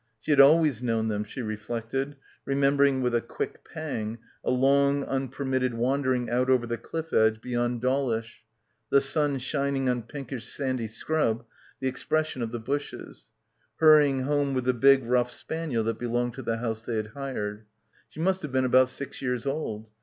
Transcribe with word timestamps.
She 0.19 0.31
had 0.31 0.39
always 0.41 0.81
known 0.81 1.09
them 1.09 1.23
she 1.23 1.43
reflected, 1.43 2.15
remembering 2.43 3.03
with 3.03 3.13
a 3.13 3.21
quick 3.21 3.63
pang 3.63 4.17
a 4.43 4.49
long, 4.49 5.03
unpermitted 5.03 5.75
wandering 5.75 6.27
out 6.27 6.49
over 6.49 6.65
the 6.65 6.79
cliff 6.79 7.13
edge 7.13 7.39
beyond 7.39 7.81
Dawlish, 7.81 8.43
the 8.89 8.99
sun 8.99 9.37
shin 9.37 9.75
ing 9.75 9.89
on 9.89 10.01
pinkish 10.01 10.51
sandy 10.51 10.87
scrub, 10.87 11.45
the 11.79 11.87
expression 11.87 12.41
of 12.41 12.51
the 12.51 12.57
bushes; 12.59 13.27
hurrying 13.75 14.21
home 14.21 14.55
with 14.55 14.63
the 14.63 14.73
big 14.73 15.03
rough 15.03 15.29
spaniel 15.29 15.83
that 15.83 15.99
belonged 15.99 16.33
to 16.33 16.41
the 16.41 16.57
house 16.57 16.81
they 16.81 16.95
had 16.95 17.09
hired. 17.09 17.67
She 18.09 18.19
must 18.19 18.41
have 18.41 18.51
been 18.51 18.65
about 18.65 18.89
six 18.89 19.21
years 19.21 19.45
old. 19.45 19.87